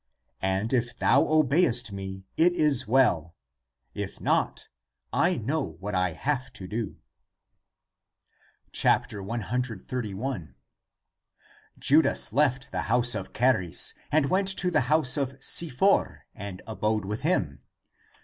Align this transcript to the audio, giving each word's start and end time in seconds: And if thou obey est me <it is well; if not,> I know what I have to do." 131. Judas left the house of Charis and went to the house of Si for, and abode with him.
And 0.41 0.73
if 0.73 0.97
thou 0.97 1.27
obey 1.27 1.63
est 1.63 1.91
me 1.93 2.25
<it 2.35 2.53
is 2.53 2.87
well; 2.87 3.35
if 3.93 4.19
not,> 4.19 4.67
I 5.13 5.35
know 5.35 5.77
what 5.79 5.93
I 5.93 6.13
have 6.13 6.51
to 6.53 6.67
do." 6.67 6.97
131. 8.75 10.55
Judas 11.77 12.33
left 12.33 12.71
the 12.71 12.81
house 12.89 13.13
of 13.13 13.31
Charis 13.31 13.93
and 14.11 14.31
went 14.31 14.47
to 14.57 14.71
the 14.71 14.81
house 14.89 15.17
of 15.17 15.37
Si 15.39 15.69
for, 15.69 16.25
and 16.33 16.63
abode 16.65 17.05
with 17.05 17.21
him. 17.21 17.61